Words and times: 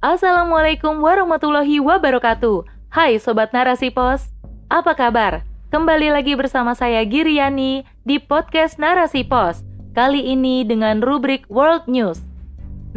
Assalamualaikum 0.00 1.04
warahmatullahi 1.04 1.76
wabarakatuh. 1.76 2.64
Hai 2.88 3.20
Sobat 3.20 3.52
Narasi 3.52 3.92
Pos, 3.92 4.32
apa 4.72 4.96
kabar? 4.96 5.44
Kembali 5.68 6.08
lagi 6.08 6.32
bersama 6.40 6.72
saya 6.72 7.04
Giriani 7.04 7.84
di 8.08 8.16
podcast 8.16 8.80
Narasi 8.80 9.28
Pos. 9.28 9.60
Kali 9.92 10.32
ini 10.32 10.64
dengan 10.64 11.04
rubrik 11.04 11.44
World 11.52 11.84
News. 11.84 12.24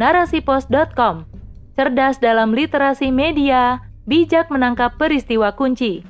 Narasipos.com 0.00 1.28
Cerdas 1.76 2.16
dalam 2.24 2.56
literasi 2.56 3.12
media, 3.12 3.84
bijak 4.08 4.48
menangkap 4.48 4.96
peristiwa 4.96 5.52
kunci. 5.52 6.00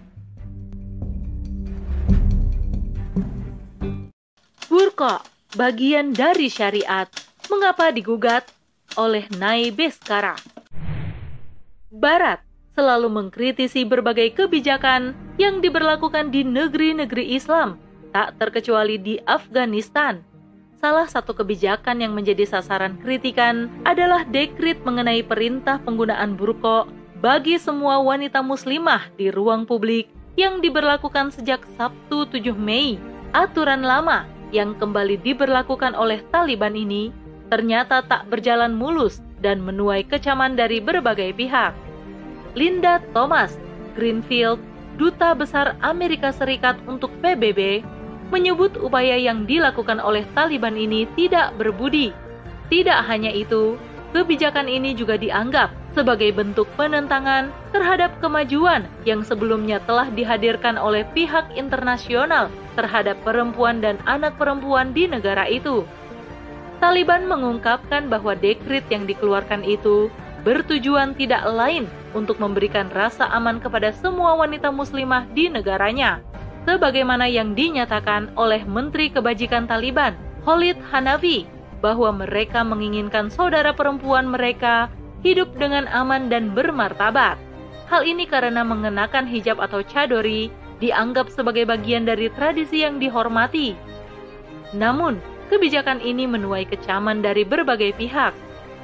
Burqa, 4.71 5.27
bagian 5.59 6.15
dari 6.15 6.47
syariat, 6.47 7.11
mengapa 7.51 7.91
digugat 7.91 8.47
oleh 8.95 9.27
Nai 9.43 9.75
Beskara? 9.75 10.54
Barat 11.95 12.43
selalu 12.75 13.07
mengkritisi 13.07 13.87
berbagai 13.87 14.35
kebijakan 14.35 15.15
yang 15.39 15.63
diberlakukan 15.63 16.35
di 16.35 16.43
negeri-negeri 16.43 17.39
Islam, 17.39 17.79
tak 18.11 18.35
terkecuali 18.43 18.99
di 18.99 19.23
Afghanistan. 19.31 20.19
Salah 20.83 21.07
satu 21.07 21.39
kebijakan 21.39 22.03
yang 22.03 22.11
menjadi 22.11 22.51
sasaran 22.51 22.99
kritikan 22.99 23.71
adalah 23.87 24.27
dekrit 24.27 24.83
mengenai 24.83 25.23
perintah 25.23 25.79
penggunaan 25.87 26.35
burqa 26.35 26.91
bagi 27.23 27.63
semua 27.63 28.03
wanita 28.03 28.43
muslimah 28.43 29.15
di 29.15 29.31
ruang 29.31 29.63
publik 29.63 30.11
yang 30.35 30.59
diberlakukan 30.59 31.31
sejak 31.31 31.63
Sabtu 31.79 32.27
7 32.27 32.59
Mei. 32.59 32.99
Aturan 33.31 33.87
lama 33.87 34.27
yang 34.51 34.75
kembali 34.75 35.23
diberlakukan 35.23 35.95
oleh 35.95 36.27
Taliban 36.35 36.75
ini 36.75 37.15
ternyata 37.55 38.03
tak 38.03 38.27
berjalan 38.27 38.75
mulus 38.75 39.23
dan 39.39 39.63
menuai 39.63 40.03
kecaman 40.03 40.59
dari 40.59 40.83
berbagai 40.83 41.37
pihak. 41.39 41.84
Linda 42.55 43.03
Thomas 43.11 43.59
Greenfield, 43.99 44.63
Duta 44.95 45.35
Besar 45.35 45.75
Amerika 45.83 46.31
Serikat 46.31 46.79
untuk 46.87 47.11
PBB, 47.19 47.83
menyebut 48.31 48.79
upaya 48.79 49.19
yang 49.19 49.47
dilakukan 49.47 49.99
oleh 49.99 50.23
Taliban 50.35 50.79
ini 50.79 51.07
tidak 51.19 51.55
berbudi. 51.59 52.15
Tidak 52.71 53.07
hanya 53.07 53.31
itu, 53.31 53.79
kebijakan 54.15 54.71
ini 54.71 54.95
juga 54.95 55.19
dianggap 55.19 55.75
sebagai 55.95 56.35
bentuk 56.35 56.67
penentangan 56.75 57.51
terhadap 57.71 58.15
kemajuan 58.19 58.87
yang 59.07 59.23
sebelumnya 59.23 59.79
telah 59.87 60.11
dihadirkan 60.11 60.75
oleh 60.75 61.07
pihak 61.15 61.51
internasional 61.55 62.51
terhadap 62.75 63.15
perempuan 63.23 63.79
dan 63.79 63.99
anak 64.07 64.35
perempuan 64.35 64.91
di 64.91 65.07
negara 65.07 65.47
itu. 65.47 65.87
Taliban 66.83 67.31
mengungkapkan 67.31 68.11
bahwa 68.11 68.35
dekrit 68.35 68.83
yang 68.91 69.07
dikeluarkan 69.07 69.63
itu 69.63 70.11
bertujuan 70.45 71.17
tidak 71.17 71.43
lain 71.49 71.89
untuk 72.13 72.37
memberikan 72.37 72.93
rasa 72.93 73.27
aman 73.33 73.59
kepada 73.59 73.91
semua 73.97 74.37
wanita 74.37 74.69
muslimah 74.69 75.25
di 75.33 75.49
negaranya, 75.49 76.21
sebagaimana 76.69 77.25
yang 77.27 77.57
dinyatakan 77.57 78.31
oleh 78.37 78.63
Menteri 78.69 79.09
Kebajikan 79.09 79.65
Taliban, 79.65 80.13
Khalid 80.45 80.77
Hanafi, 80.93 81.49
bahwa 81.81 82.13
mereka 82.13 82.61
menginginkan 82.61 83.33
saudara 83.33 83.73
perempuan 83.73 84.29
mereka 84.29 84.93
hidup 85.25 85.53
dengan 85.57 85.89
aman 85.89 86.29
dan 86.29 86.53
bermartabat. 86.53 87.41
Hal 87.89 88.05
ini 88.05 88.29
karena 88.29 88.65
mengenakan 88.65 89.25
hijab 89.29 89.61
atau 89.61 89.81
cadori 89.85 90.53
dianggap 90.81 91.33
sebagai 91.33 91.65
bagian 91.65 92.05
dari 92.05 92.29
tradisi 92.33 92.85
yang 92.85 93.01
dihormati. 93.01 93.77
Namun, 94.77 95.21
kebijakan 95.49 96.01
ini 96.05 96.29
menuai 96.29 96.69
kecaman 96.69 97.21
dari 97.25 97.45
berbagai 97.45 97.97
pihak, 97.97 98.33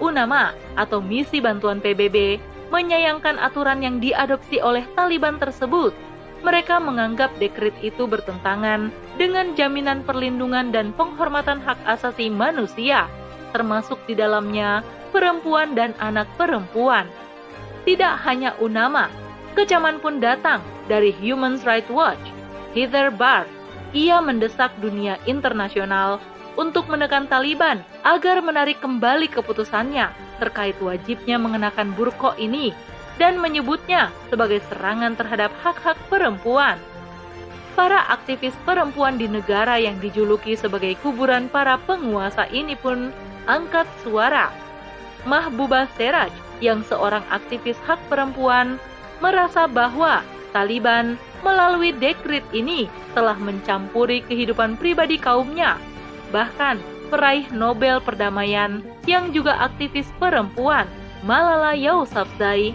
UNAMA 0.00 0.56
atau 0.80 0.98
Misi 1.04 1.38
Bantuan 1.38 1.78
PBB 1.78 2.40
menyayangkan 2.72 3.36
aturan 3.36 3.84
yang 3.84 4.00
diadopsi 4.00 4.58
oleh 4.58 4.82
Taliban 4.96 5.36
tersebut. 5.36 5.92
Mereka 6.40 6.80
menganggap 6.80 7.36
dekrit 7.36 7.76
itu 7.84 8.08
bertentangan 8.08 8.88
dengan 9.20 9.52
jaminan 9.52 10.00
perlindungan 10.08 10.72
dan 10.72 10.96
penghormatan 10.96 11.60
hak 11.60 11.76
asasi 11.84 12.32
manusia, 12.32 13.12
termasuk 13.52 14.00
di 14.08 14.16
dalamnya 14.16 14.80
perempuan 15.12 15.76
dan 15.76 15.92
anak 16.00 16.24
perempuan. 16.40 17.04
Tidak 17.84 18.24
hanya 18.24 18.56
UNAMA, 18.56 19.12
kecaman 19.52 20.00
pun 20.00 20.16
datang 20.16 20.64
dari 20.88 21.12
Human 21.20 21.60
Rights 21.60 21.92
Watch. 21.92 22.22
Heather 22.72 23.12
Barr, 23.12 23.44
ia 23.92 24.22
mendesak 24.22 24.70
dunia 24.78 25.18
internasional 25.26 26.22
untuk 26.60 26.92
menekan 26.92 27.24
Taliban 27.24 27.80
agar 28.04 28.44
menarik 28.44 28.84
kembali 28.84 29.32
keputusannya 29.32 30.12
terkait 30.36 30.76
wajibnya 30.84 31.40
mengenakan 31.40 31.96
burqa 31.96 32.36
ini 32.36 32.76
dan 33.16 33.40
menyebutnya 33.40 34.12
sebagai 34.28 34.60
serangan 34.68 35.16
terhadap 35.16 35.48
hak-hak 35.64 35.96
perempuan. 36.12 36.76
Para 37.72 38.04
aktivis 38.12 38.52
perempuan 38.68 39.16
di 39.16 39.24
negara 39.24 39.80
yang 39.80 39.96
dijuluki 40.04 40.52
sebagai 40.52 41.00
kuburan 41.00 41.48
para 41.48 41.80
penguasa 41.80 42.44
ini 42.52 42.76
pun 42.76 43.08
angkat 43.48 43.88
suara. 44.04 44.52
Mahbubah 45.24 45.88
Seraj 45.96 46.32
yang 46.60 46.84
seorang 46.84 47.24
aktivis 47.32 47.76
hak 47.88 48.00
perempuan 48.12 48.76
merasa 49.24 49.64
bahwa 49.64 50.20
Taliban 50.52 51.16
melalui 51.40 51.96
dekrit 51.96 52.44
ini 52.52 52.88
telah 53.16 53.36
mencampuri 53.36 54.20
kehidupan 54.28 54.76
pribadi 54.76 55.16
kaumnya 55.16 55.80
Bahkan, 56.30 56.78
peraih 57.10 57.50
Nobel 57.50 57.98
Perdamaian 57.98 58.82
yang 59.04 59.34
juga 59.34 59.58
aktivis 59.58 60.06
perempuan, 60.22 60.86
Malala 61.26 61.74
Yousafzai, 61.74 62.72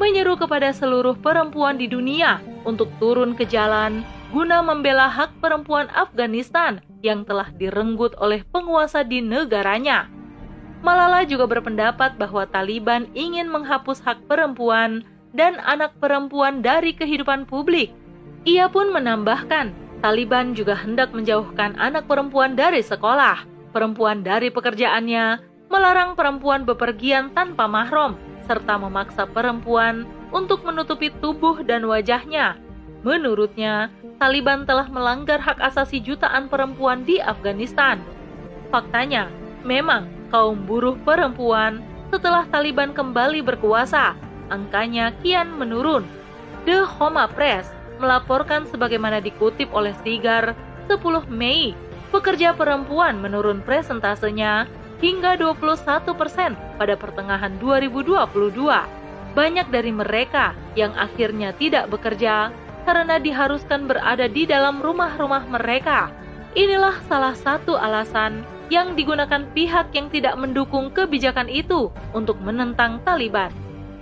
menyeru 0.00 0.36
kepada 0.36 0.72
seluruh 0.72 1.16
perempuan 1.16 1.76
di 1.76 1.88
dunia 1.88 2.40
untuk 2.64 2.88
turun 3.00 3.36
ke 3.36 3.44
jalan 3.48 4.04
guna 4.30 4.62
membela 4.62 5.10
hak 5.10 5.42
perempuan 5.42 5.90
Afghanistan 5.90 6.78
yang 7.02 7.26
telah 7.26 7.50
direnggut 7.58 8.14
oleh 8.16 8.46
penguasa 8.48 9.02
di 9.02 9.18
negaranya. 9.18 10.06
Malala 10.80 11.26
juga 11.28 11.44
berpendapat 11.44 12.16
bahwa 12.16 12.48
Taliban 12.48 13.10
ingin 13.12 13.50
menghapus 13.52 14.00
hak 14.00 14.24
perempuan 14.24 15.04
dan 15.36 15.60
anak 15.66 15.92
perempuan 16.00 16.64
dari 16.64 16.96
kehidupan 16.96 17.44
publik. 17.44 17.92
Ia 18.48 18.72
pun 18.72 18.88
menambahkan 18.88 19.74
Taliban 20.00 20.56
juga 20.56 20.72
hendak 20.72 21.12
menjauhkan 21.12 21.76
anak 21.76 22.08
perempuan 22.08 22.56
dari 22.56 22.80
sekolah, 22.80 23.44
perempuan 23.76 24.24
dari 24.24 24.48
pekerjaannya, 24.48 25.44
melarang 25.68 26.16
perempuan 26.16 26.64
bepergian 26.64 27.28
tanpa 27.36 27.68
mahram, 27.68 28.16
serta 28.48 28.80
memaksa 28.80 29.28
perempuan 29.28 30.08
untuk 30.32 30.64
menutupi 30.64 31.12
tubuh 31.20 31.60
dan 31.68 31.84
wajahnya. 31.84 32.56
Menurutnya, 33.04 33.92
Taliban 34.16 34.64
telah 34.64 34.88
melanggar 34.88 35.36
hak 35.36 35.60
asasi 35.60 36.00
jutaan 36.00 36.48
perempuan 36.48 37.04
di 37.04 37.20
Afghanistan. 37.20 38.00
Faktanya, 38.72 39.28
memang 39.68 40.08
kaum 40.32 40.64
buruh 40.64 40.96
perempuan 41.04 41.84
setelah 42.08 42.48
Taliban 42.48 42.96
kembali 42.96 43.44
berkuasa, 43.44 44.16
angkanya 44.48 45.12
kian 45.20 45.52
menurun. 45.60 46.08
The 46.68 46.84
Homa 46.84 47.24
Press 47.24 47.79
melaporkan 48.00 48.64
sebagaimana 48.66 49.20
dikutip 49.20 49.68
oleh 49.76 49.92
Sigar 50.00 50.56
10 50.88 51.28
Mei, 51.28 51.76
pekerja 52.10 52.56
perempuan 52.56 53.20
menurun 53.20 53.62
presentasenya 53.62 54.66
hingga 54.98 55.36
21 55.36 56.02
persen 56.16 56.56
pada 56.80 56.96
pertengahan 56.96 57.54
2022. 57.60 58.16
Banyak 59.30 59.70
dari 59.70 59.92
mereka 59.94 60.56
yang 60.74 60.90
akhirnya 60.98 61.54
tidak 61.54 61.86
bekerja 61.92 62.50
karena 62.82 63.22
diharuskan 63.22 63.86
berada 63.86 64.26
di 64.26 64.48
dalam 64.48 64.82
rumah-rumah 64.82 65.46
mereka. 65.46 66.10
Inilah 66.58 66.98
salah 67.06 67.36
satu 67.38 67.78
alasan 67.78 68.42
yang 68.70 68.98
digunakan 68.98 69.46
pihak 69.54 69.94
yang 69.94 70.10
tidak 70.10 70.34
mendukung 70.34 70.90
kebijakan 70.90 71.46
itu 71.46 71.94
untuk 72.10 72.38
menentang 72.42 72.98
Taliban. 73.06 73.54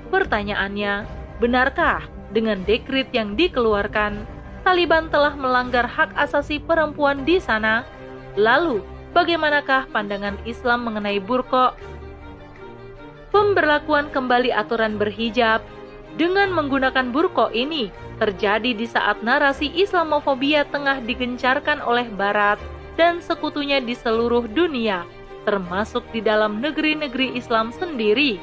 Pertanyaannya, 0.09 1.05
benarkah 1.41 2.05
dengan 2.33 2.61
dekrit 2.69 3.09
yang 3.17 3.35
dikeluarkan, 3.35 4.25
Taliban 4.67 5.09
telah 5.09 5.33
melanggar 5.33 5.89
hak 5.89 6.13
asasi 6.13 6.61
perempuan 6.61 7.25
di 7.25 7.41
sana. 7.41 7.89
Lalu, 8.37 8.85
bagaimanakah 9.17 9.89
pandangan 9.89 10.37
Islam 10.45 10.85
mengenai 10.85 11.23
burqa? 11.25 11.73
Pemberlakuan 13.33 14.13
kembali 14.13 14.53
aturan 14.53 15.01
berhijab 15.01 15.65
dengan 16.21 16.53
menggunakan 16.53 17.13
burqa 17.13 17.49
ini 17.53 17.89
terjadi 18.19 18.75
di 18.75 18.85
saat 18.85 19.23
narasi 19.23 19.71
Islamofobia 19.79 20.67
tengah 20.69 21.01
digencarkan 21.07 21.81
oleh 21.81 22.11
Barat 22.13 22.59
dan 22.99 23.23
sekutunya 23.23 23.79
di 23.79 23.95
seluruh 23.95 24.51
dunia, 24.51 25.07
termasuk 25.47 26.03
di 26.11 26.19
dalam 26.19 26.59
negeri-negeri 26.59 27.39
Islam 27.39 27.71
sendiri. 27.71 28.43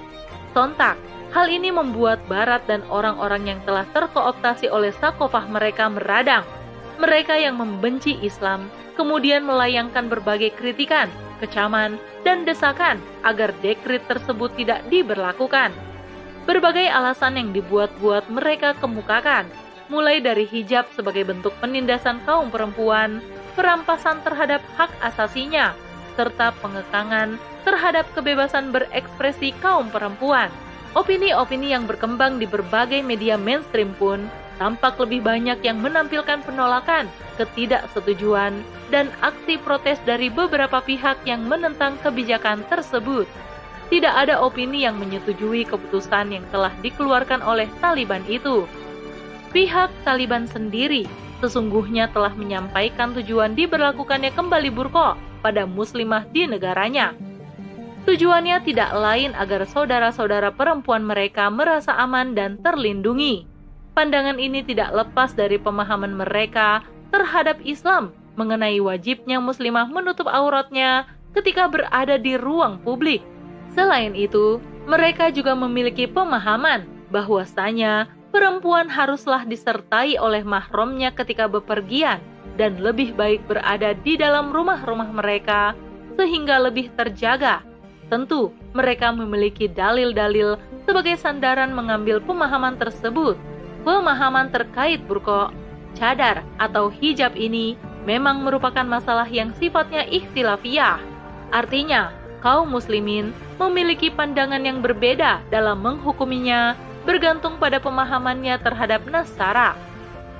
Sontak, 0.55 0.95
Hal 1.35 1.51
ini 1.51 1.67
membuat 1.67 2.23
Barat 2.31 2.63
dan 2.63 2.79
orang-orang 2.87 3.51
yang 3.51 3.59
telah 3.67 3.83
terkooptasi 3.91 4.71
oleh 4.71 4.95
sakofah 4.95 5.43
mereka 5.51 5.91
meradang. 5.91 6.47
Mereka 6.95 7.35
yang 7.35 7.59
membenci 7.59 8.15
Islam 8.23 8.71
kemudian 8.95 9.43
melayangkan 9.43 10.07
berbagai 10.07 10.55
kritikan, 10.55 11.11
kecaman, 11.43 11.99
dan 12.23 12.47
desakan 12.47 13.03
agar 13.27 13.51
dekrit 13.59 13.99
tersebut 14.07 14.47
tidak 14.55 14.79
diberlakukan. 14.87 15.75
Berbagai 16.47 16.87
alasan 16.87 17.35
yang 17.35 17.51
dibuat-buat 17.51 18.31
mereka 18.31 18.71
kemukakan, 18.79 19.43
mulai 19.91 20.23
dari 20.23 20.47
hijab 20.47 20.87
sebagai 20.95 21.27
bentuk 21.27 21.51
penindasan 21.59 22.23
kaum 22.23 22.47
perempuan, 22.47 23.19
perampasan 23.59 24.23
terhadap 24.23 24.63
hak 24.79 24.95
asasinya, 25.03 25.75
serta 26.15 26.55
pengekangan 26.63 27.35
terhadap 27.67 28.07
kebebasan 28.15 28.71
berekspresi 28.71 29.51
kaum 29.59 29.91
perempuan. 29.91 30.47
Opini-opini 30.95 31.75
yang 31.75 31.83
berkembang 31.83 32.39
di 32.39 32.47
berbagai 32.47 33.03
media 33.03 33.35
mainstream 33.35 33.91
pun 33.99 34.31
tampak 34.55 34.95
lebih 34.95 35.27
banyak 35.27 35.59
yang 35.59 35.83
menampilkan 35.83 36.39
penolakan, 36.47 37.11
ketidaksetujuan, 37.35 38.63
dan 38.87 39.11
aksi 39.19 39.59
protes 39.59 39.99
dari 40.07 40.31
beberapa 40.31 40.79
pihak 40.79 41.19
yang 41.27 41.43
menentang 41.51 41.99
kebijakan 41.99 42.63
tersebut. 42.71 43.27
Tidak 43.91 44.09
ada 44.09 44.39
opini 44.39 44.87
yang 44.87 44.95
menyetujui 44.95 45.67
keputusan 45.67 46.31
yang 46.31 46.47
telah 46.49 46.71
dikeluarkan 46.79 47.43
oleh 47.43 47.67
Taliban 47.83 48.23
itu. 48.31 48.63
Pihak 49.51 49.91
Taliban 50.07 50.47
sendiri 50.47 51.05
sesungguhnya 51.43 52.07
telah 52.15 52.31
menyampaikan 52.31 53.11
tujuan 53.19 53.53
diberlakukannya 53.53 54.31
kembali 54.31 54.71
burko 54.71 55.19
pada 55.43 55.67
muslimah 55.67 56.23
di 56.31 56.47
negaranya. 56.47 57.11
Tujuannya 58.05 58.61
tidak 58.61 58.93
lain 58.93 59.33
agar 59.33 59.65
saudara-saudara 59.65 60.53
perempuan 60.53 61.01
mereka 61.01 61.49
merasa 61.49 61.97
aman 61.97 62.37
dan 62.37 62.61
terlindungi. 62.61 63.49
Pandangan 63.97 64.37
ini 64.37 64.61
tidak 64.61 64.93
lepas 64.93 65.33
dari 65.33 65.57
pemahaman 65.57 66.13
mereka 66.13 66.85
terhadap 67.09 67.57
Islam 67.65 68.13
mengenai 68.37 68.77
wajibnya 68.77 69.41
muslimah 69.41 69.89
menutup 69.89 70.29
auratnya 70.29 71.09
ketika 71.33 71.65
berada 71.65 72.21
di 72.21 72.37
ruang 72.37 72.77
publik. 72.85 73.25
Selain 73.73 74.13
itu, 74.13 74.61
mereka 74.85 75.33
juga 75.33 75.57
memiliki 75.57 76.05
pemahaman 76.05 76.85
bahwasanya 77.09 78.05
perempuan 78.29 78.85
haruslah 78.85 79.49
disertai 79.49 80.21
oleh 80.21 80.45
mahramnya 80.45 81.09
ketika 81.09 81.49
bepergian 81.49 82.21
dan 82.53 82.77
lebih 82.77 83.17
baik 83.17 83.41
berada 83.49 83.97
di 83.97 84.13
dalam 84.13 84.53
rumah-rumah 84.53 85.09
mereka 85.09 85.73
sehingga 86.13 86.61
lebih 86.61 86.93
terjaga 86.93 87.65
Tentu, 88.05 88.53
mereka 88.77 89.09
memiliki 89.09 89.65
dalil-dalil 89.65 90.61
sebagai 90.85 91.17
sandaran 91.17 91.73
mengambil 91.73 92.21
pemahaman 92.21 92.77
tersebut. 92.77 93.33
Pemahaman 93.81 94.53
terkait 94.53 95.01
burko, 95.09 95.49
cadar, 95.97 96.45
atau 96.61 96.93
hijab 96.93 97.33
ini 97.33 97.73
memang 98.05 98.45
merupakan 98.45 98.85
masalah 98.85 99.25
yang 99.25 99.53
sifatnya 99.57 100.05
ikhtilafiyah. 100.05 101.01
Artinya, 101.49 102.13
kaum 102.45 102.69
muslimin 102.69 103.33
memiliki 103.57 104.13
pandangan 104.13 104.61
yang 104.61 104.85
berbeda 104.85 105.41
dalam 105.49 105.81
menghukuminya 105.81 106.77
bergantung 107.05 107.57
pada 107.57 107.81
pemahamannya 107.81 108.57
terhadap 108.61 109.01
Nasara. 109.09 109.73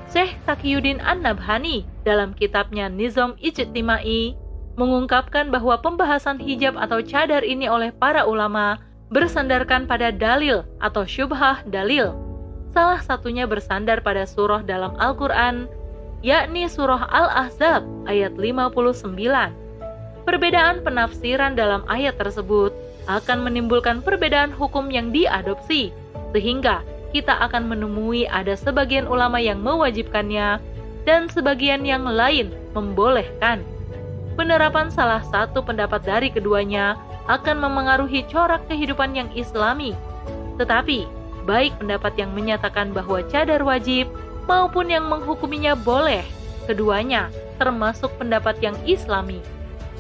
Syekh 0.09 0.37
Taqiyuddin 0.45 1.01
An-Nabhani 1.01 1.85
dalam 2.05 2.37
kitabnya 2.37 2.89
Nizam 2.89 3.33
Ijtimai 3.41 4.37
mengungkapkan 4.75 5.51
bahwa 5.51 5.79
pembahasan 5.79 6.39
hijab 6.39 6.75
atau 6.75 6.99
cadar 6.99 7.41
ini 7.43 7.67
oleh 7.71 7.95
para 7.95 8.27
ulama 8.27 8.79
bersandarkan 9.11 9.87
pada 9.87 10.11
dalil 10.11 10.67
atau 10.83 11.07
syubhah 11.07 11.63
dalil. 11.67 12.11
Salah 12.75 12.99
satunya 12.99 13.47
bersandar 13.47 14.03
pada 14.03 14.27
surah 14.27 14.59
dalam 14.67 14.91
Al-Quran, 14.99 15.71
yakni 16.19 16.67
surah 16.67 17.07
Al-Ahzab 17.07 17.87
ayat 18.03 18.35
59. 18.35 19.15
Perbedaan 20.27 20.83
penafsiran 20.83 21.55
dalam 21.55 21.87
ayat 21.87 22.19
tersebut 22.19 22.75
akan 23.07 23.47
menimbulkan 23.47 24.03
perbedaan 24.03 24.51
hukum 24.51 24.91
yang 24.91 25.13
diadopsi, 25.15 25.95
sehingga 26.35 26.83
kita 27.15 27.31
akan 27.47 27.71
menemui 27.71 28.27
ada 28.27 28.59
sebagian 28.59 29.07
ulama 29.07 29.39
yang 29.39 29.63
mewajibkannya 29.63 30.59
dan 31.07 31.31
sebagian 31.31 31.87
yang 31.87 32.03
lain 32.03 32.51
membolehkan 32.75 33.63
penerapan 34.35 34.91
salah 34.91 35.23
satu 35.23 35.63
pendapat 35.63 36.03
dari 36.03 36.29
keduanya 36.29 36.99
akan 37.25 37.57
memengaruhi 37.57 38.27
corak 38.29 38.61
kehidupan 38.69 39.17
yang 39.17 39.29
islami. 39.33 39.97
Tetapi, 40.61 41.09
baik 41.47 41.79
pendapat 41.81 42.13
yang 42.19 42.31
menyatakan 42.35 42.93
bahwa 42.93 43.23
cadar 43.31 43.63
wajib 43.65 44.11
maupun 44.45 44.91
yang 44.91 45.09
menghukuminya 45.09 45.73
boleh, 45.73 46.21
keduanya 46.69 47.33
termasuk 47.57 48.13
pendapat 48.19 48.59
yang 48.61 48.77
islami. 48.85 49.41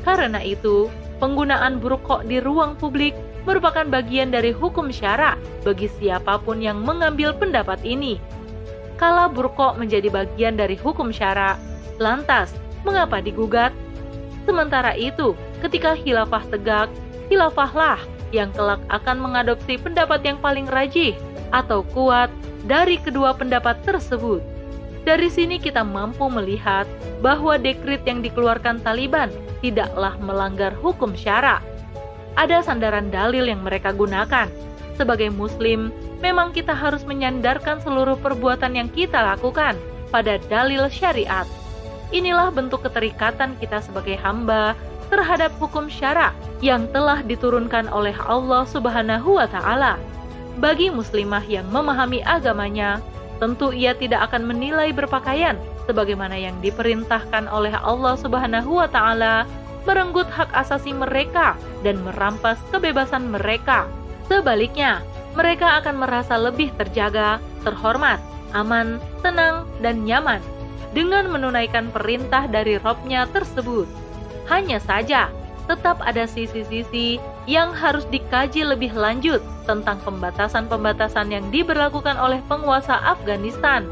Karena 0.05 0.37
itu, 0.43 0.91
penggunaan 1.17 1.81
burukok 1.81 2.27
di 2.29 2.37
ruang 2.43 2.77
publik 2.77 3.15
merupakan 3.45 3.85
bagian 3.87 4.33
dari 4.33 4.53
hukum 4.53 4.89
syara 4.89 5.37
bagi 5.65 5.89
siapa 5.89 6.41
pun 6.41 6.61
yang 6.61 6.81
mengambil 6.81 7.33
pendapat 7.33 7.81
ini. 7.81 8.21
Kala 8.95 9.27
burukok 9.27 9.75
menjadi 9.75 10.07
bagian 10.07 10.55
dari 10.55 10.77
hukum 10.79 11.11
syara, 11.11 11.59
lantas 11.97 12.53
mengapa 12.85 13.19
digugat? 13.19 13.73
Sementara 14.45 14.93
itu, 14.93 15.33
ketika 15.59 15.97
khilafah 15.97 16.45
tegak, 16.53 16.89
khilafahlah 17.27 17.97
yang 18.29 18.53
kelak 18.53 18.81
akan 18.93 19.17
mengadopsi 19.21 19.81
pendapat 19.81 20.21
yang 20.21 20.37
paling 20.37 20.69
rajih 20.69 21.17
atau 21.49 21.81
kuat 21.93 22.29
dari 22.65 23.01
kedua 23.01 23.33
pendapat 23.33 23.77
tersebut. 23.85 24.41
Dari 25.05 25.29
sini 25.29 25.61
kita 25.61 25.85
mampu 25.85 26.25
melihat 26.33 26.89
bahwa 27.21 27.61
dekrit 27.61 28.01
yang 28.09 28.25
dikeluarkan 28.25 28.81
Taliban 28.81 29.29
tidaklah 29.61 30.17
melanggar 30.17 30.73
hukum 30.81 31.13
syara. 31.13 31.61
Ada 32.33 32.65
sandaran 32.65 33.13
dalil 33.13 33.45
yang 33.45 33.61
mereka 33.61 33.93
gunakan. 33.93 34.49
Sebagai 34.97 35.29
muslim, 35.29 35.93
memang 36.25 36.51
kita 36.51 36.73
harus 36.73 37.05
menyandarkan 37.05 37.79
seluruh 37.85 38.17
perbuatan 38.17 38.75
yang 38.75 38.89
kita 38.89 39.21
lakukan 39.21 39.77
pada 40.09 40.41
dalil 40.49 40.89
syariat. 40.89 41.45
Inilah 42.13 42.53
bentuk 42.53 42.85
keterikatan 42.85 43.57
kita 43.57 43.81
sebagai 43.81 44.17
hamba 44.21 44.77
terhadap 45.09 45.53
hukum 45.57 45.89
syara 45.89 46.33
yang 46.61 46.89
telah 46.93 47.21
diturunkan 47.25 47.89
oleh 47.89 48.13
Allah 48.25 48.65
Subhanahu 48.65 49.37
wa 49.41 49.47
taala. 49.49 49.97
Bagi 50.61 50.93
muslimah 50.93 51.43
yang 51.45 51.67
memahami 51.69 52.23
agamanya, 52.23 53.01
tentu 53.41 53.75
ia 53.75 53.91
tidak 53.97 54.31
akan 54.31 54.47
menilai 54.47 54.95
berpakaian 54.95 55.59
sebagaimana 55.85 56.37
yang 56.37 56.55
diperintahkan 56.63 57.49
oleh 57.51 57.73
Allah 57.75 58.15
Subhanahu 58.17 58.79
wa 58.81 58.87
taala 58.89 59.43
merenggut 59.85 60.25
hak 60.33 60.49
asasi 60.57 60.93
mereka 60.93 61.53
dan 61.85 62.01
merampas 62.01 62.57
kebebasan 62.73 63.29
mereka. 63.29 63.85
Sebaliknya, 64.25 65.05
mereka 65.37 65.77
akan 65.83 66.01
merasa 66.01 66.39
lebih 66.39 66.73
terjaga, 66.73 67.37
terhormat, 67.61 68.17
aman, 68.57 68.97
tenang, 69.21 69.69
dan 69.83 70.01
nyaman 70.01 70.41
dengan 70.95 71.27
menunaikan 71.27 71.91
perintah 71.91 72.47
dari 72.47 72.79
robnya 72.79 73.27
tersebut. 73.35 73.85
Hanya 74.47 74.79
saja, 74.79 75.27
tetap 75.67 75.99
ada 75.99 76.23
sisi-sisi 76.23 77.19
yang 77.45 77.75
harus 77.75 78.07
dikaji 78.07 78.63
lebih 78.63 78.95
lanjut 78.95 79.43
tentang 79.67 79.99
pembatasan-pembatasan 80.07 81.35
yang 81.35 81.45
diberlakukan 81.51 82.15
oleh 82.15 82.39
penguasa 82.47 82.95
Afghanistan. 83.03 83.83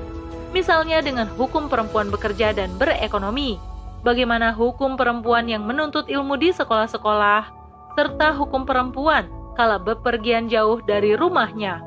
Misalnya 0.55 1.01
dengan 1.01 1.27
hukum 1.33 1.67
perempuan 1.67 2.13
bekerja 2.13 2.53
dan 2.53 2.71
berekonomi, 2.77 3.57
bagaimana 4.05 4.53
hukum 4.53 4.95
perempuan 4.95 5.49
yang 5.49 5.65
menuntut 5.65 6.05
ilmu 6.07 6.37
di 6.37 6.53
sekolah-sekolah, 6.53 7.49
serta 7.97 8.37
hukum 8.37 8.63
perempuan 8.63 9.27
kala 9.57 9.81
bepergian 9.81 10.49
jauh 10.49 10.81
dari 10.85 11.17
rumahnya. 11.17 11.81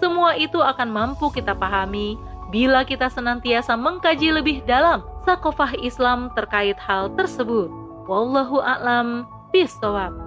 Semua 0.00 0.36
itu 0.36 0.60
akan 0.60 0.88
mampu 0.92 1.32
kita 1.32 1.56
pahami 1.56 2.16
bila 2.56 2.88
kita 2.88 3.12
senantiasa 3.12 3.76
mengkaji 3.76 4.32
lebih 4.32 4.64
dalam 4.64 5.04
sakofah 5.28 5.76
Islam 5.76 6.32
terkait 6.32 6.80
hal 6.80 7.12
tersebut. 7.12 7.68
Wallahu 8.08 8.64
a'lam 8.64 9.28
bishawab. 9.52 10.25